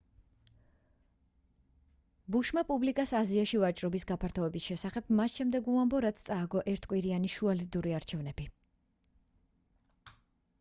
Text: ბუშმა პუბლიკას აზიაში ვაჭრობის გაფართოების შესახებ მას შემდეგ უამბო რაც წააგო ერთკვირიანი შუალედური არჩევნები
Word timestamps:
ბუშმა 2.35 2.63
პუბლიკას 2.71 3.13
აზიაში 3.19 3.59
ვაჭრობის 3.63 4.07
გაფართოების 4.13 4.65
შესახებ 4.71 5.13
მას 5.19 5.37
შემდეგ 5.41 5.69
უამბო 5.75 6.01
რაც 6.07 6.25
წააგო 6.31 6.65
ერთკვირიანი 6.73 7.31
შუალედური 7.37 7.95
არჩევნები 8.01 8.49